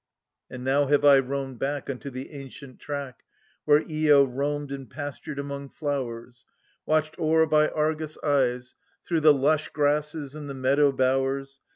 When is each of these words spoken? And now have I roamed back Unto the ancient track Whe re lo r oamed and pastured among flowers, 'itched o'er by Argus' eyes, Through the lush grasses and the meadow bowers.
And 0.49 0.63
now 0.63 0.87
have 0.87 1.05
I 1.05 1.19
roamed 1.19 1.59
back 1.59 1.87
Unto 1.87 2.09
the 2.09 2.31
ancient 2.31 2.79
track 2.79 3.21
Whe 3.67 3.83
re 3.85 4.11
lo 4.11 4.25
r 4.25 4.31
oamed 4.33 4.71
and 4.73 4.89
pastured 4.89 5.37
among 5.37 5.69
flowers, 5.69 6.43
'itched 6.87 7.19
o'er 7.19 7.45
by 7.45 7.67
Argus' 7.69 8.17
eyes, 8.23 8.73
Through 9.05 9.21
the 9.21 9.31
lush 9.31 9.69
grasses 9.69 10.33
and 10.33 10.49
the 10.49 10.55
meadow 10.55 10.91
bowers. 10.91 11.59